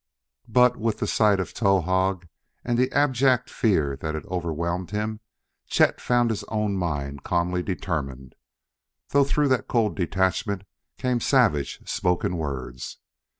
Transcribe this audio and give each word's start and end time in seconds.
But, 0.47 0.77
with 0.77 0.97
the 0.97 1.05
sight 1.05 1.39
of 1.39 1.53
Towahg 1.53 2.27
and 2.65 2.75
the 2.75 2.91
abject 2.91 3.51
fear 3.51 3.95
that 4.01 4.15
had 4.15 4.25
overwhelmed 4.25 4.89
him, 4.89 5.19
Chet 5.67 6.01
found 6.01 6.31
his 6.31 6.43
own 6.45 6.75
mind 6.75 7.21
calmly 7.23 7.61
determined, 7.61 8.33
though 9.09 9.23
through 9.23 9.49
that 9.49 9.67
cool 9.67 9.89
self 9.89 9.95
detachment 9.97 10.63
came 10.97 11.19
savage 11.19 11.87
spoken 11.87 12.37
words. 12.37 12.97